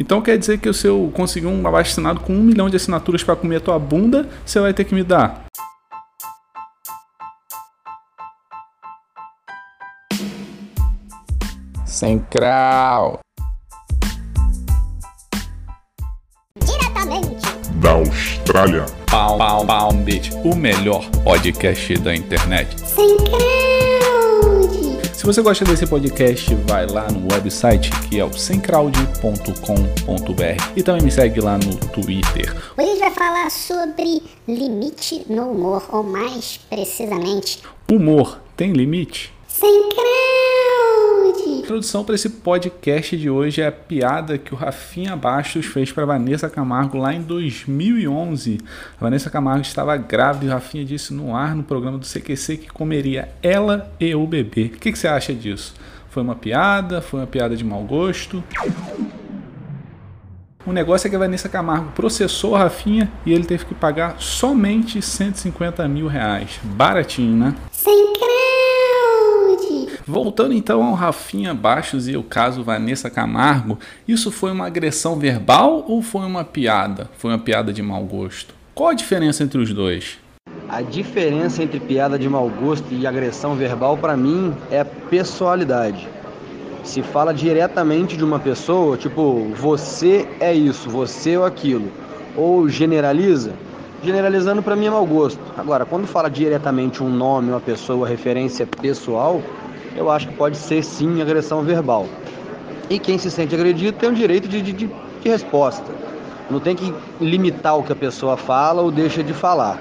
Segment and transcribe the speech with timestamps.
[0.00, 3.22] Então quer dizer que se eu conseguir um abaixo assinado com um milhão de assinaturas
[3.22, 5.44] para comer a tua bunda, você vai ter que me dar.
[11.84, 13.20] Central.
[16.64, 18.86] Diretamente da Austrália.
[19.10, 22.74] Palm, Palm, Palm Beach, o melhor podcast da internet.
[22.80, 23.79] Central.
[25.20, 31.02] Se você gosta desse podcast, vai lá no website que é o semcrowd.com.br e também
[31.02, 32.56] me segue lá no Twitter.
[32.74, 39.30] Hoje a gente vai falar sobre limite no humor, ou mais precisamente, Humor tem limite?
[39.46, 40.00] Central.
[40.00, 40.39] A
[41.70, 46.04] introdução para esse podcast de hoje é a piada que o Rafinha Bastos fez para
[46.04, 48.58] Vanessa Camargo lá em 2011.
[49.00, 52.56] A Vanessa Camargo estava grávida e o Rafinha disse no ar no programa do CQC
[52.56, 54.64] que comeria ela e o bebê.
[54.64, 55.74] O que, que você acha disso?
[56.08, 57.00] Foi uma piada?
[57.00, 58.42] Foi uma piada de mau gosto?
[60.66, 64.16] O negócio é que a Vanessa Camargo processou o Rafinha e ele teve que pagar
[64.18, 66.58] somente 150 mil reais.
[66.64, 67.54] Baratinho, né?
[67.70, 68.19] Central.
[70.10, 75.84] Voltando então ao Rafinha Baixos e o caso Vanessa Camargo, isso foi uma agressão verbal
[75.86, 77.08] ou foi uma piada?
[77.16, 78.52] Foi uma piada de mau gosto?
[78.74, 80.18] Qual a diferença entre os dois?
[80.68, 86.08] A diferença entre piada de mau gosto e agressão verbal para mim é pessoalidade.
[86.82, 91.88] Se fala diretamente de uma pessoa, tipo, você é isso, você ou aquilo,
[92.36, 93.52] ou generaliza,
[94.02, 95.38] generalizando para mim é mau gosto.
[95.56, 99.40] Agora, quando fala diretamente um nome, uma pessoa, referência pessoal,
[99.96, 102.06] eu acho que pode ser sim agressão verbal.
[102.88, 104.90] E quem se sente agredido tem o direito de, de, de,
[105.24, 105.92] resposta.
[106.50, 109.78] Não tem que limitar o que a pessoa fala ou deixa de falar.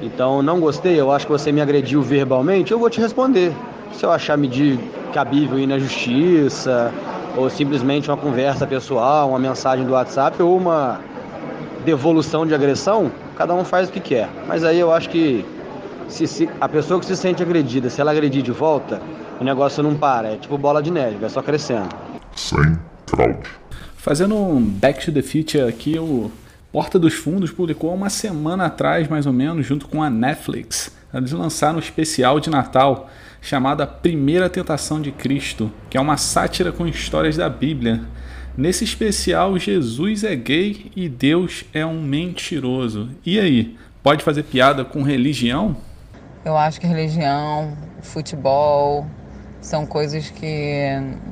[0.00, 3.52] Então, não gostei, eu acho que você me agrediu verbalmente, eu vou te responder.
[3.92, 4.78] Se eu achar medir
[5.12, 6.92] cabível ir na justiça,
[7.36, 11.00] ou simplesmente uma conversa pessoal, uma mensagem do WhatsApp, ou uma
[11.84, 14.28] devolução de agressão, cada um faz o que quer.
[14.48, 15.44] Mas aí eu acho que
[16.08, 19.00] se, se, a pessoa que se sente agredida, se ela agredir de volta,
[19.40, 20.28] o negócio não para.
[20.28, 21.88] É tipo bola de neve, vai só crescendo.
[22.34, 23.48] Sem fraude.
[23.96, 26.30] Fazendo um Back to the Future aqui, o
[26.70, 30.94] Porta dos Fundos publicou uma semana atrás, mais ou menos, junto com a Netflix.
[31.12, 33.08] Eles lançaram um especial de Natal
[33.40, 38.02] chamado A Primeira Tentação de Cristo, que é uma sátira com histórias da Bíblia.
[38.56, 43.08] Nesse especial, Jesus é gay e Deus é um mentiroso.
[43.24, 45.76] E aí, pode fazer piada com religião?
[46.44, 47.72] Eu acho que religião,
[48.02, 49.06] futebol
[49.62, 50.90] são coisas que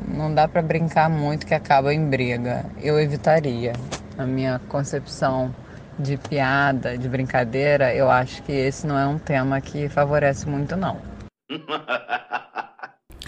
[0.08, 2.64] não dá para brincar muito que acaba em briga.
[2.82, 3.74] Eu evitaria.
[4.16, 5.54] A minha concepção
[5.98, 10.76] de piada, de brincadeira, eu acho que esse não é um tema que favorece muito
[10.76, 10.96] não.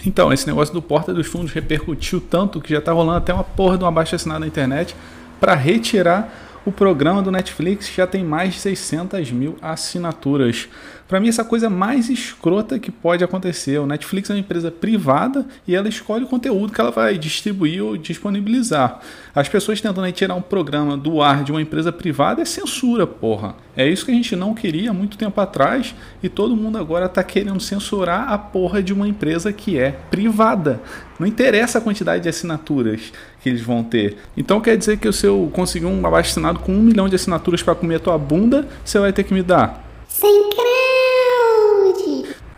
[0.07, 3.43] Então, esse negócio do Porta dos Fundos repercutiu tanto que já tá rolando até uma
[3.43, 4.95] porra de uma baixa assinada na internet
[5.39, 6.29] para retirar
[6.65, 10.67] o programa do Netflix já tem mais de 600 mil assinaturas.
[11.07, 13.77] Para mim, essa coisa mais escrota que pode acontecer.
[13.77, 17.83] O Netflix é uma empresa privada e ela escolhe o conteúdo que ela vai distribuir
[17.83, 18.99] ou disponibilizar.
[19.33, 23.64] As pessoas tentando tirar um programa do ar de uma empresa privada é censura, porra.
[23.77, 25.93] É isso que a gente não queria muito tempo atrás
[26.23, 30.81] e todo mundo agora está querendo censurar a porra de uma empresa que é privada.
[31.19, 34.17] Não interessa a quantidade de assinaturas que eles vão ter.
[34.37, 37.61] Então quer dizer que se eu conseguir um abaixo assinado com um milhão de assinaturas
[37.61, 39.83] para comer a tua bunda, você vai ter que me dar.
[40.07, 40.54] Central.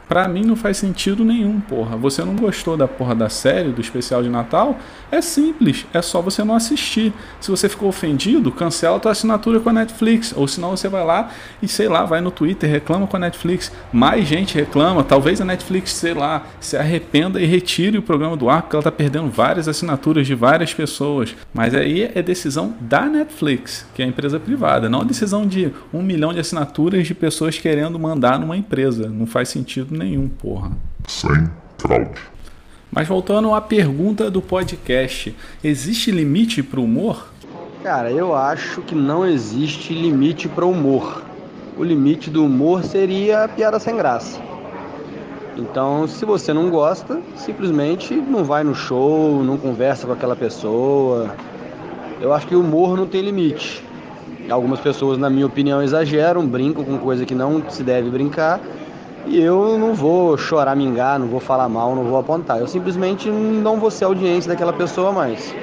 [0.08, 1.98] Pra mim não faz sentido nenhum, porra.
[1.98, 4.78] Você não gostou da porra da série, do especial de Natal?
[5.12, 7.14] É simples, é só você não assistir.
[7.42, 10.34] Se você ficou ofendido, cancela a tua assinatura com a Netflix.
[10.36, 11.32] Ou senão você vai lá
[11.62, 13.72] e, sei lá, vai no Twitter, reclama com a Netflix.
[13.92, 18.50] Mais gente reclama, talvez a Netflix, sei lá, se arrependa e retire o programa do
[18.50, 21.36] ar, porque ela tá perdendo várias assinaturas de várias pessoas.
[21.54, 25.72] Mas aí é decisão da Netflix, que é a empresa privada, não a decisão de
[25.94, 29.10] um milhão de assinaturas de pessoas querendo mandar numa empresa.
[29.10, 30.72] Não faz sentido nenhum, porra.
[31.08, 32.22] Sem fraude.
[32.92, 37.32] Mas voltando à pergunta do podcast, existe limite para o humor?
[37.84, 41.24] Cara, eu acho que não existe limite para o humor.
[41.78, 44.42] O limite do humor seria a piada sem graça.
[45.58, 51.36] Então, se você não gosta, simplesmente não vai no show, não conversa com aquela pessoa.
[52.22, 53.84] Eu acho que o humor não tem limite.
[54.50, 58.60] Algumas pessoas, na minha opinião, exageram, brincam com coisa que não se deve brincar.
[59.30, 62.60] E eu não vou chorar, mingar, não vou falar mal, não vou apontar.
[62.60, 65.54] Eu simplesmente não vou ser audiência daquela pessoa mais.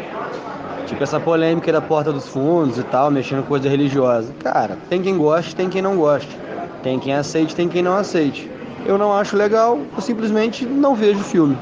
[0.87, 4.35] Tipo essa polêmica da porta dos fundos e tal, mexendo com coisa religiosa.
[4.43, 6.39] Cara, tem quem goste, tem quem não goste.
[6.83, 8.51] Tem quem aceite, tem quem não aceite.
[8.85, 11.57] Eu não acho legal, eu simplesmente não vejo filme.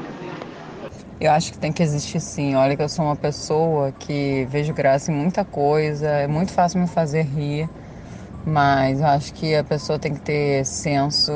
[1.21, 2.53] Eu acho que tem que existir sim.
[2.53, 6.81] Olha que eu sou uma pessoa que vejo graça em muita coisa, é muito fácil
[6.81, 7.69] me fazer rir,
[8.45, 11.31] mas eu acho que a pessoa tem que ter senso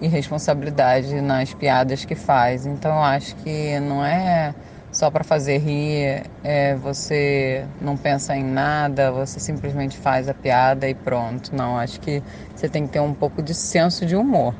[0.00, 2.66] e responsabilidade nas piadas que faz.
[2.66, 4.54] Então eu acho que não é
[4.90, 10.88] só para fazer rir, é, você não pensa em nada, você simplesmente faz a piada
[10.88, 11.54] e pronto.
[11.54, 12.22] Não, acho que
[12.54, 14.54] você tem que ter um pouco de senso de humor,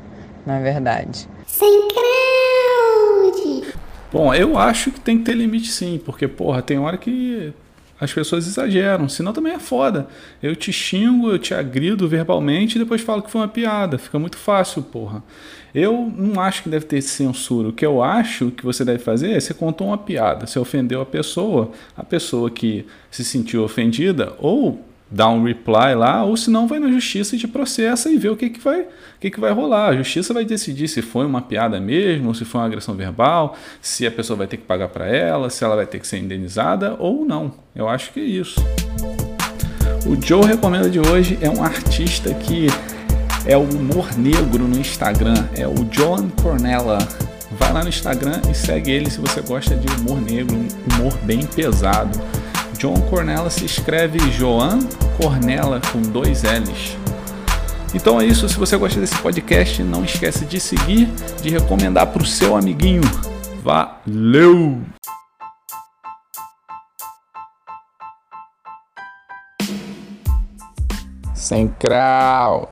[0.45, 1.29] na verdade.
[1.47, 3.75] Sem crowd!
[4.13, 7.53] Bom, eu acho que tem que ter limite sim, porque, porra, tem hora que
[8.01, 10.07] as pessoas exageram, senão também é foda.
[10.43, 13.99] Eu te xingo, eu te agrido verbalmente e depois falo que foi uma piada.
[13.99, 15.23] Fica muito fácil, porra.
[15.75, 17.69] Eu não acho que deve ter censura.
[17.69, 21.01] O que eu acho que você deve fazer é você contou uma piada, você ofendeu
[21.01, 26.51] a pessoa, a pessoa que se sentiu ofendida, ou dá um reply lá, ou se
[26.51, 28.87] não vai na justiça e te processa e vê o que, que, vai, o
[29.21, 29.89] que, que vai rolar.
[29.89, 34.07] A justiça vai decidir se foi uma piada mesmo, se foi uma agressão verbal, se
[34.07, 36.97] a pessoa vai ter que pagar para ela, se ela vai ter que ser indenizada
[36.99, 37.55] ou não.
[37.75, 38.61] Eu acho que é isso.
[40.07, 42.67] O Joe recomenda de hoje é um artista que
[43.47, 46.99] é o humor negro no Instagram, é o John Cornella.
[47.53, 51.17] Vai lá no Instagram e segue ele se você gosta de humor negro, um humor
[51.23, 52.19] bem pesado.
[52.79, 54.79] John Cornella se escreve Joan
[55.21, 56.97] Cornella com dois L's.
[57.93, 61.07] Então é isso, se você gosta desse podcast, não esquece de seguir,
[61.43, 63.03] de recomendar para o seu amiguinho.
[63.65, 64.81] Valeu!
[71.35, 72.69] Sem crau.